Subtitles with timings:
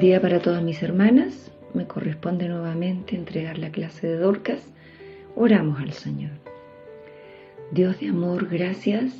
[0.00, 1.52] día para todas mis hermanas.
[1.74, 4.66] Me corresponde nuevamente entregar la clase de Dorcas.
[5.36, 6.32] Oramos al Señor.
[7.70, 9.12] Dios de amor, gracias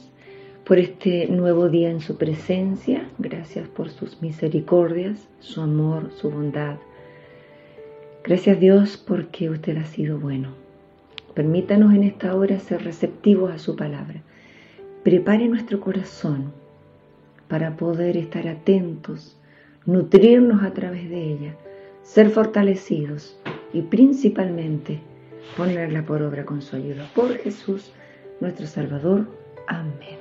[0.65, 3.07] por este nuevo día en su presencia.
[3.19, 6.77] Gracias por sus misericordias, su amor, su bondad.
[8.25, 10.55] Gracias Dios porque usted ha sido bueno.
[11.35, 14.23] Permítanos en esta hora ser receptivos a su palabra.
[15.05, 16.53] Prepare nuestro corazón
[17.49, 19.37] para poder estar atentos
[19.87, 21.55] nutrirnos a través de ella,
[22.03, 23.39] ser fortalecidos
[23.73, 25.01] y principalmente
[25.57, 27.09] ponerla por obra con su ayuda.
[27.15, 27.93] Por Jesús,
[28.41, 29.27] nuestro Salvador.
[29.67, 30.19] Amén.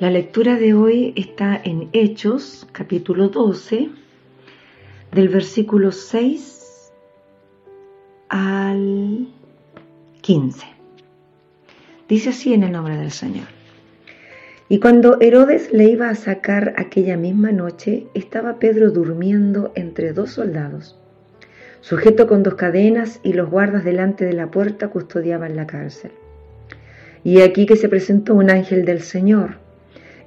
[0.00, 3.88] La lectura de hoy está en Hechos, capítulo 12,
[5.12, 6.92] del versículo 6
[8.28, 9.28] al
[10.22, 10.66] 15.
[12.08, 13.46] Dice así en el nombre del Señor.
[14.72, 20.30] Y cuando Herodes le iba a sacar aquella misma noche, estaba Pedro durmiendo entre dos
[20.30, 20.98] soldados,
[21.82, 26.12] sujeto con dos cadenas y los guardas delante de la puerta custodiaban la cárcel.
[27.22, 29.56] Y aquí que se presentó un ángel del Señor,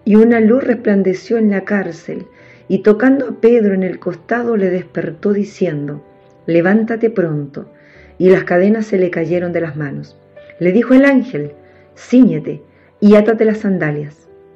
[0.03, 2.27] y una luz resplandeció en la cárcel,
[2.67, 6.05] y tocando a Pedro en el costado le despertó diciendo,
[6.45, 7.71] levántate pronto,
[8.19, 10.15] y las cadenas se le cayeron de las manos.
[10.59, 11.53] Le dijo el ángel,
[11.97, 12.61] ciñete
[12.99, 14.24] y átate las sandalias.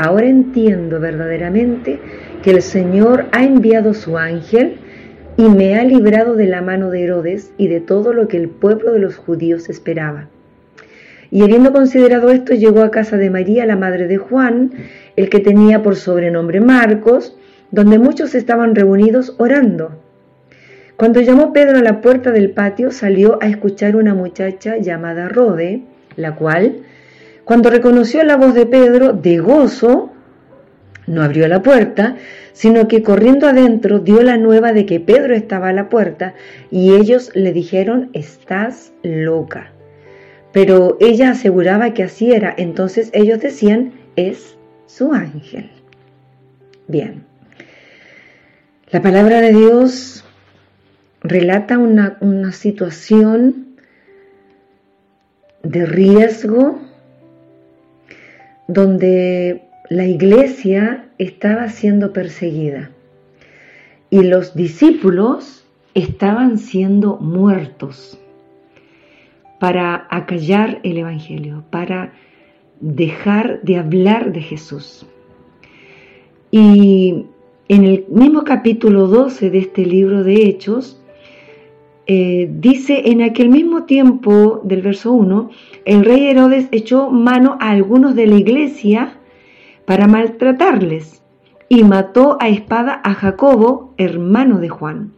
[0.00, 1.98] Ahora entiendo verdaderamente
[2.44, 4.76] que el Señor ha enviado su ángel
[5.36, 8.48] y me ha librado de la mano de Herodes y de todo lo que el
[8.48, 10.28] pueblo de los judíos esperaba.
[11.32, 14.70] Y habiendo considerado esto, llegó a casa de María, la madre de Juan,
[15.16, 17.36] el que tenía por sobrenombre Marcos,
[17.72, 20.00] donde muchos estaban reunidos orando.
[20.94, 25.82] Cuando llamó Pedro a la puerta del patio, salió a escuchar una muchacha llamada Rode,
[26.14, 26.84] la cual,
[27.48, 30.12] cuando reconoció la voz de Pedro, de gozo,
[31.06, 32.16] no abrió la puerta,
[32.52, 36.34] sino que corriendo adentro dio la nueva de que Pedro estaba a la puerta
[36.70, 39.72] y ellos le dijeron, estás loca.
[40.52, 45.70] Pero ella aseguraba que así era, entonces ellos decían, es su ángel.
[46.86, 47.24] Bien,
[48.90, 50.22] la palabra de Dios
[51.22, 53.68] relata una, una situación
[55.62, 56.82] de riesgo,
[58.68, 62.90] donde la iglesia estaba siendo perseguida
[64.10, 68.20] y los discípulos estaban siendo muertos
[69.58, 72.12] para acallar el Evangelio, para
[72.80, 75.06] dejar de hablar de Jesús.
[76.50, 77.26] Y
[77.68, 81.02] en el mismo capítulo 12 de este libro de Hechos,
[82.10, 85.50] eh, dice, en aquel mismo tiempo del verso 1,
[85.84, 89.18] el rey Herodes echó mano a algunos de la iglesia
[89.84, 91.22] para maltratarles
[91.68, 95.12] y mató a espada a Jacobo, hermano de Juan.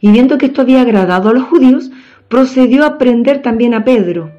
[0.00, 1.92] Y viendo que esto había agradado a los judíos,
[2.26, 4.32] procedió a prender también a Pedro.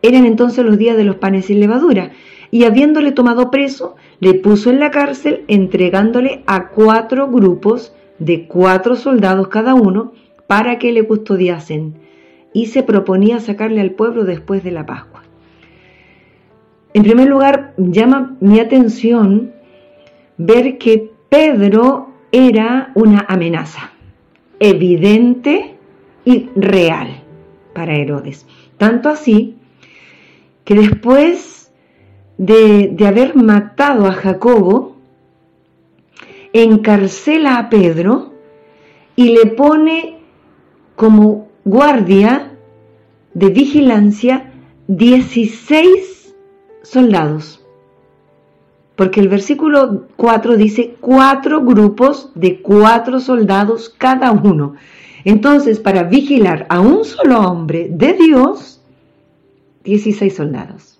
[0.00, 2.12] Eran entonces los días de los panes sin levadura,
[2.52, 8.94] y habiéndole tomado preso, le puso en la cárcel, entregándole a cuatro grupos de cuatro
[8.94, 10.12] soldados cada uno,
[10.46, 11.94] para que le custodiasen
[12.52, 15.22] y se proponía sacarle al pueblo después de la Pascua.
[16.94, 19.52] En primer lugar, llama mi atención
[20.38, 23.92] ver que Pedro era una amenaza
[24.58, 25.74] evidente
[26.24, 27.22] y real
[27.74, 28.46] para Herodes.
[28.78, 29.56] Tanto así
[30.64, 31.70] que después
[32.38, 34.96] de, de haber matado a Jacobo,
[36.52, 38.32] encarcela a Pedro
[39.14, 40.15] y le pone
[40.96, 42.52] como guardia
[43.34, 44.52] de vigilancia
[44.88, 46.34] 16
[46.82, 47.62] soldados.
[48.96, 54.74] Porque el versículo 4 dice cuatro grupos de cuatro soldados cada uno.
[55.24, 58.80] Entonces, para vigilar a un solo hombre de Dios,
[59.84, 60.98] 16 soldados.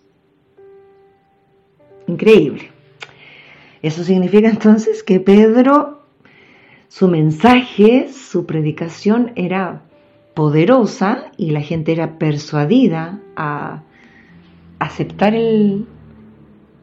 [2.07, 2.71] Increíble.
[3.83, 6.03] Eso significa entonces que Pedro,
[6.89, 9.86] su mensaje, su predicación era
[10.37, 13.83] poderosa y la gente era persuadida a
[14.79, 15.87] aceptar el,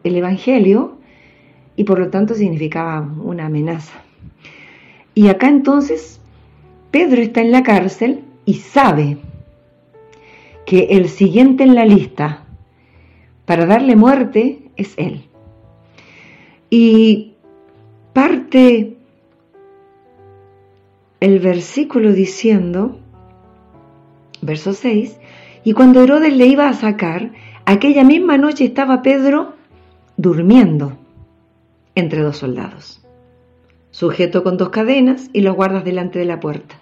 [0.04, 0.98] Evangelio
[1.78, 3.94] y por lo tanto significaba una amenaza
[5.16, 6.20] Y acá entonces
[6.92, 9.18] Pedro está en la cárcel y sabe
[10.66, 12.44] que el siguiente en la lista
[13.46, 15.26] para darle muerte es él.
[16.70, 17.36] Y
[18.14, 18.98] parte
[21.20, 23.00] el versículo diciendo,
[24.44, 25.18] verso 6,
[25.63, 27.31] y cuando Herodes le iba a sacar,
[27.66, 29.54] aquella misma noche estaba Pedro
[30.18, 30.98] durmiendo
[31.95, 33.01] entre dos soldados,
[33.92, 36.75] sujeto con dos cadenas y los guardas delante de la puerta.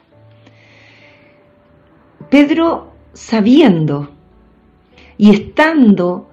[2.29, 4.09] Pedro, sabiendo
[5.17, 6.29] y estando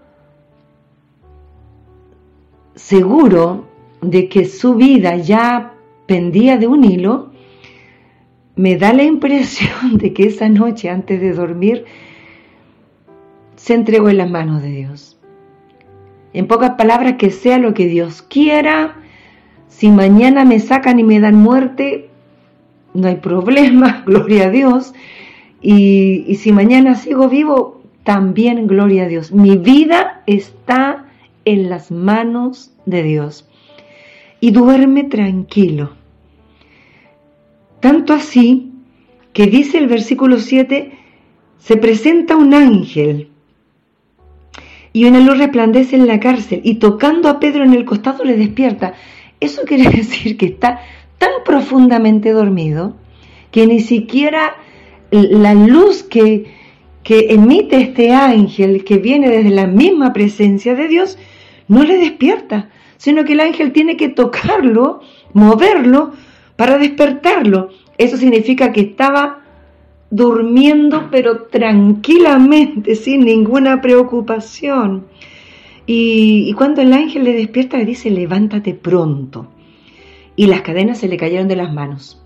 [2.75, 3.67] seguro
[4.01, 5.75] de que su vida ya
[6.07, 7.33] pendía de un hilo,
[8.59, 11.85] me da la impresión de que esa noche antes de dormir
[13.55, 15.17] se entregó en las manos de Dios.
[16.33, 18.97] En pocas palabras, que sea lo que Dios quiera.
[19.69, 22.11] Si mañana me sacan y me dan muerte,
[22.95, 24.93] no hay problema, gloria a Dios.
[25.63, 29.31] Y, y si mañana sigo vivo, también gloria a Dios.
[29.31, 31.07] Mi vida está
[31.45, 33.49] en las manos de Dios.
[34.41, 35.98] Y duerme tranquilo.
[37.81, 38.73] Tanto así
[39.33, 40.93] que dice el versículo 7,
[41.59, 43.29] se presenta un ángel
[44.93, 48.37] y una luz resplandece en la cárcel y tocando a Pedro en el costado le
[48.37, 48.95] despierta.
[49.41, 50.81] Eso quiere decir que está
[51.19, 52.97] tan profundamente dormido
[53.51, 54.57] que ni siquiera
[55.11, 56.53] la luz que,
[57.03, 61.19] que emite este ángel que viene desde la misma presencia de Dios
[61.67, 65.01] no le despierta, sino que el ángel tiene que tocarlo,
[65.33, 66.13] moverlo
[66.59, 67.69] para despertarlo.
[67.99, 69.45] Eso significa que estaba
[70.11, 75.07] durmiendo pero tranquilamente, sin ninguna preocupación.
[75.87, 79.47] Y, cuando el ángel le despierta le dice, levántate pronto.
[80.35, 82.21] Y las cadenas se le cayeron de las manos.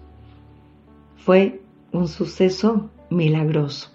[1.16, 1.60] Fue
[1.92, 3.90] un suceso milagroso.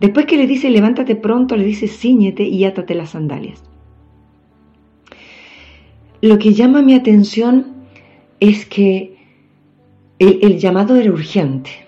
[0.00, 3.62] Después que le dice, levántate pronto, le dice, ciñete y átate las sandalias.
[6.20, 7.66] Lo que llama mi atención
[8.40, 9.13] es que
[10.18, 11.84] el llamado era urgente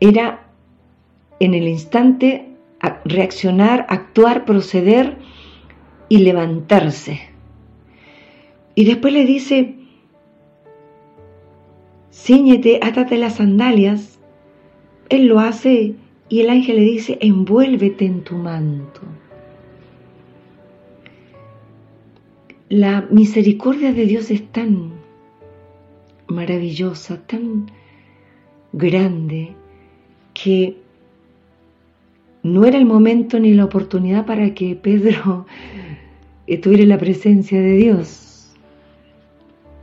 [0.00, 0.46] era
[1.40, 2.46] en el instante
[3.04, 5.16] reaccionar, actuar, proceder
[6.08, 7.20] y levantarse.
[8.74, 9.76] Y después le dice,
[12.12, 14.18] ciñete, átate las sandalias.
[15.08, 15.94] Él lo hace
[16.28, 19.00] y el ángel le dice, envuélvete en tu manto.
[22.68, 24.93] La misericordia de Dios es tan
[26.34, 27.70] maravillosa, tan
[28.72, 29.54] grande,
[30.34, 30.76] que
[32.42, 35.46] no era el momento ni la oportunidad para que Pedro
[36.46, 38.54] estuviera la presencia de Dios,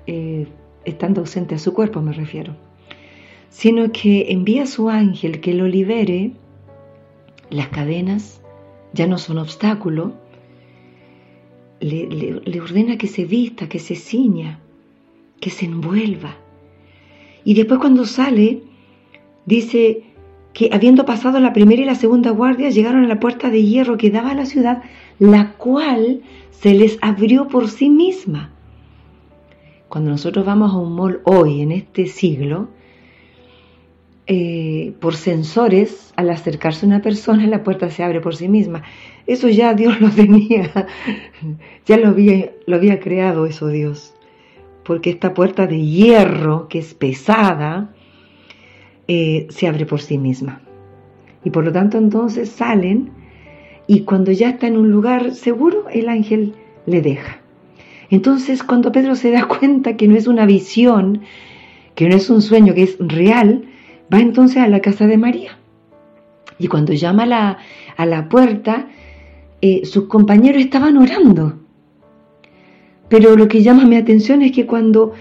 [0.05, 0.47] eh,
[0.85, 2.55] estando ausente a su cuerpo me refiero,
[3.49, 6.31] sino que envía a su ángel que lo libere,
[7.49, 8.41] las cadenas
[8.93, 10.13] ya no son obstáculo,
[11.79, 14.59] le ordena que se vista, que se ciña,
[15.41, 16.37] que se envuelva.
[17.43, 18.63] Y después cuando sale,
[19.45, 20.03] dice,
[20.53, 23.97] que habiendo pasado la primera y la segunda guardia, llegaron a la puerta de hierro
[23.97, 24.83] que daba a la ciudad,
[25.19, 28.51] la cual se les abrió por sí misma.
[29.87, 32.69] Cuando nosotros vamos a un mall hoy, en este siglo,
[34.27, 38.83] eh, por sensores, al acercarse una persona, la puerta se abre por sí misma.
[39.27, 40.87] Eso ya Dios lo tenía,
[41.85, 44.13] ya lo había, lo había creado eso Dios.
[44.91, 47.93] Porque esta puerta de hierro, que es pesada,
[49.07, 50.59] eh, se abre por sí misma.
[51.45, 53.09] Y por lo tanto entonces salen
[53.87, 56.55] y cuando ya está en un lugar seguro, el ángel
[56.87, 57.39] le deja.
[58.09, 61.21] Entonces cuando Pedro se da cuenta que no es una visión,
[61.95, 63.63] que no es un sueño, que es real,
[64.13, 65.57] va entonces a la casa de María.
[66.59, 67.57] Y cuando llama a la,
[67.95, 68.89] a la puerta,
[69.61, 71.60] eh, sus compañeros estaban orando.
[73.11, 75.11] Pero lo que llama mi atención es que cuando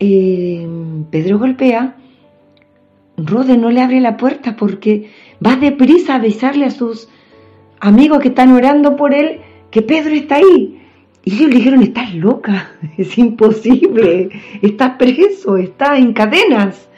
[0.00, 0.66] eh,
[1.08, 1.94] Pedro golpea,
[3.16, 5.08] Rode no le abre la puerta porque
[5.44, 7.08] va deprisa a avisarle a sus
[7.78, 9.38] amigos que están orando por él
[9.70, 10.80] que Pedro está ahí.
[11.24, 16.88] Y ellos le dijeron, estás loca, es imposible, está preso, está en cadenas.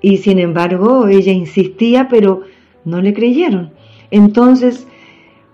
[0.00, 2.42] Y sin embargo, ella insistía, pero
[2.84, 3.72] no le creyeron.
[4.12, 4.86] Entonces,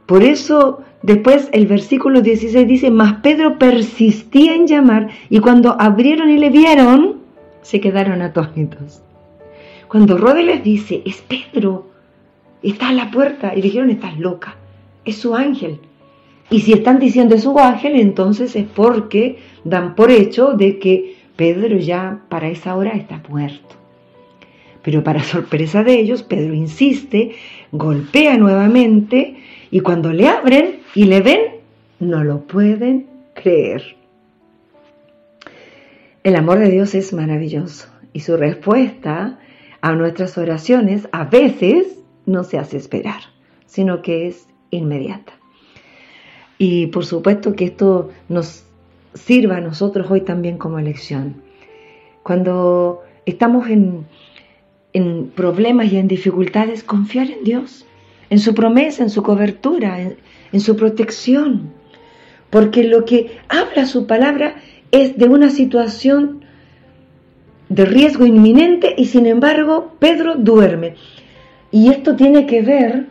[0.04, 6.30] por eso después el versículo 16 dice, mas Pedro persistía en llamar y cuando abrieron
[6.30, 7.18] y le vieron,
[7.62, 9.02] se quedaron atónitos.
[9.88, 11.88] Cuando Rode les dice, es Pedro,
[12.62, 14.56] está a la puerta, y dijeron, estás loca,
[15.04, 15.80] es su ángel.
[16.50, 21.16] Y si están diciendo es su ángel, entonces es porque dan por hecho de que
[21.36, 23.76] Pedro ya para esa hora está muerto.
[24.82, 27.32] Pero para sorpresa de ellos, Pedro insiste,
[27.72, 29.36] golpea nuevamente
[29.70, 31.40] y cuando le abren y le ven,
[32.00, 33.96] no lo pueden creer.
[36.24, 39.38] El amor de Dios es maravilloso y su respuesta
[39.80, 43.20] a nuestras oraciones a veces no se hace esperar,
[43.66, 45.32] sino que es inmediata.
[46.58, 48.64] Y por supuesto que esto nos
[49.14, 51.42] sirva a nosotros hoy también como lección.
[52.22, 54.06] Cuando estamos en,
[55.34, 57.86] problemas y en dificultades, confiar en Dios,
[58.30, 61.72] en su promesa, en su cobertura, en su protección.
[62.50, 64.56] Porque lo que habla su palabra
[64.90, 66.44] es de una situación
[67.68, 70.94] de riesgo inminente y sin embargo Pedro duerme.
[71.70, 73.06] Y esto tiene que ver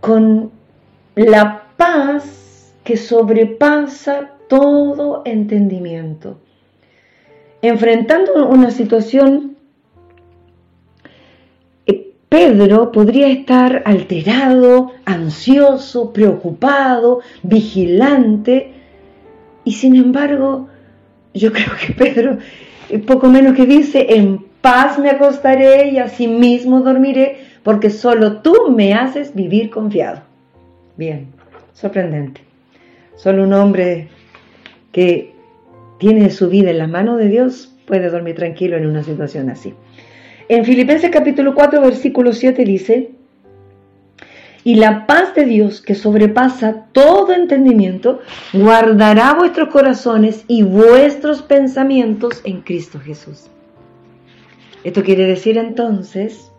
[0.00, 0.50] con
[1.14, 6.38] la paz que sobrepasa todo entendimiento.
[7.62, 9.55] Enfrentando una situación,
[12.28, 18.72] Pedro podría estar alterado, ansioso, preocupado, vigilante,
[19.64, 20.68] y sin embargo,
[21.34, 22.38] yo creo que Pedro,
[22.88, 28.42] eh, poco menos que dice, en paz me acostaré y así mismo dormiré, porque solo
[28.42, 30.22] tú me haces vivir confiado.
[30.96, 31.28] Bien,
[31.72, 32.40] sorprendente.
[33.16, 34.08] Solo un hombre
[34.92, 35.32] que
[35.98, 39.74] tiene su vida en la mano de Dios puede dormir tranquilo en una situación así.
[40.48, 43.10] En Filipenses capítulo 4, versículo 7 dice,
[44.62, 48.20] y la paz de Dios que sobrepasa todo entendimiento,
[48.52, 53.48] guardará vuestros corazones y vuestros pensamientos en Cristo Jesús.
[54.84, 56.52] Esto quiere decir entonces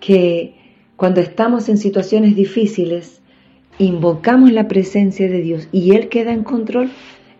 [0.00, 0.54] que
[0.96, 3.20] cuando estamos en situaciones difíciles,
[3.78, 6.90] invocamos la presencia de Dios y Él queda en control,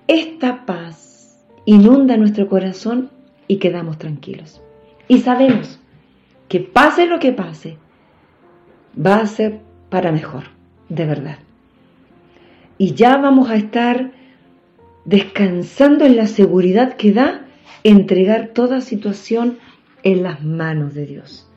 [0.06, 3.10] esta paz inunda nuestro corazón
[3.48, 4.60] y quedamos tranquilos.
[5.08, 5.78] Y sabemos
[6.48, 7.78] que pase lo que pase,
[8.96, 9.60] va a ser
[9.90, 10.44] para mejor,
[10.88, 11.38] de verdad.
[12.78, 14.12] Y ya vamos a estar
[15.04, 17.46] descansando en la seguridad que da
[17.84, 19.58] entregar toda situación
[20.02, 21.48] en las manos de Dios.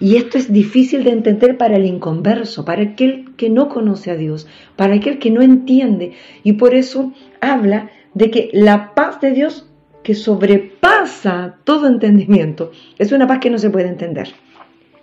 [0.00, 4.16] Y esto es difícil de entender para el inconverso, para aquel que no conoce a
[4.16, 6.12] Dios, para aquel que no entiende.
[6.42, 9.69] Y por eso habla de que la paz de Dios
[10.02, 14.32] que sobrepasa todo entendimiento es una paz que no se puede entender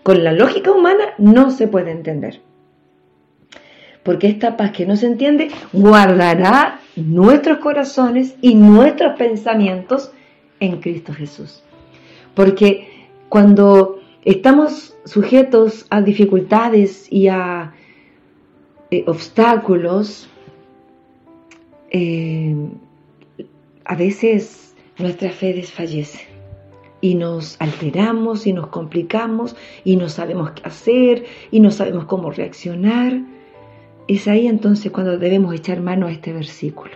[0.08, 2.40] con la lógica humana no se puede entender.
[4.04, 10.14] Porque esta paz que no se entiende guardará nuestros corazones y nuestros pensamientos
[10.62, 11.62] en Cristo Jesús.
[12.36, 12.88] Porque
[13.28, 17.74] cuando estamos sujetos a dificultades y a
[18.90, 20.30] eh, obstáculos,
[21.90, 22.56] eh,
[23.84, 24.67] a veces
[24.98, 26.38] nuestra fe desfallece
[27.02, 32.32] y nos alteramos y nos complicamos y no sabemos qué hacer y no sabemos cómo
[32.32, 33.22] reaccionar.
[34.08, 36.96] Es ahí entonces cuando debemos echar mano a este versículo.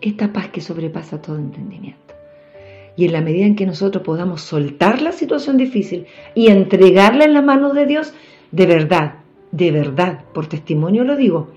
[0.00, 2.14] Esta paz que sobrepasa todo entendimiento.
[2.96, 7.34] Y en la medida en que nosotros podamos soltar la situación difícil y entregarla en
[7.34, 8.12] la mano de Dios,
[8.52, 9.14] de verdad,
[9.52, 11.48] de verdad, por testimonio lo digo,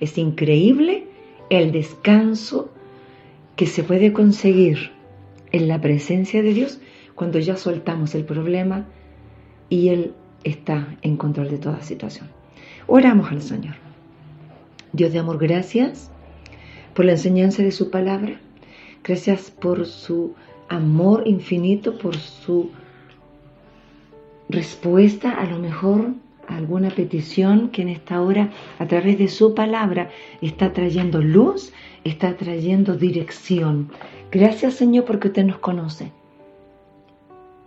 [0.00, 1.06] es increíble
[1.50, 2.70] el descanso
[3.56, 4.90] que se puede conseguir
[5.52, 6.80] en la presencia de Dios
[7.14, 8.86] cuando ya soltamos el problema
[9.68, 12.28] y Él está en control de toda situación.
[12.86, 13.76] Oramos al Señor.
[14.92, 16.10] Dios de amor, gracias
[16.94, 18.40] por la enseñanza de su palabra.
[19.02, 20.34] Gracias por su
[20.68, 22.70] amor infinito, por su
[24.48, 26.12] respuesta a lo mejor
[26.48, 30.10] alguna petición que en esta hora a través de su palabra
[30.40, 31.72] está trayendo luz,
[32.04, 33.90] está trayendo dirección.
[34.30, 36.12] Gracias Señor porque usted nos conoce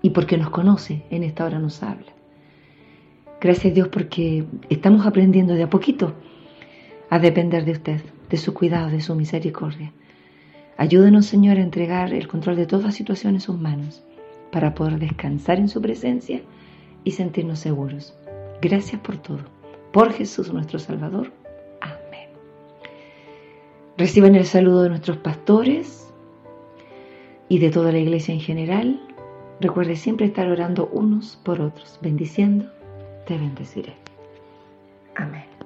[0.01, 2.12] y porque nos conoce, en esta hora nos habla.
[3.39, 6.13] Gracias Dios porque estamos aprendiendo de a poquito
[7.10, 9.93] a depender de usted, de su cuidado, de su misericordia.
[10.77, 14.03] Ayúdenos Señor a entregar el control de toda situación en sus manos
[14.51, 16.41] para poder descansar en su presencia
[17.03, 18.15] y sentirnos seguros.
[18.61, 19.39] Gracias por todo.
[19.91, 21.31] Por Jesús nuestro Salvador.
[21.81, 22.29] Amén.
[23.97, 26.07] Reciban el saludo de nuestros pastores
[27.49, 29.01] y de toda la iglesia en general,
[29.61, 32.69] recuerde siempre estar orando unos por otros, bendiciendo,
[33.25, 33.93] te bendeciré.
[35.15, 35.56] Amén.